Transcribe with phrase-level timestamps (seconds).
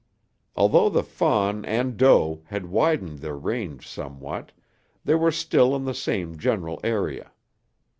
[0.55, 4.51] Although the fawn and doe had widened their range somewhat,
[5.05, 7.31] they were still in the same general area.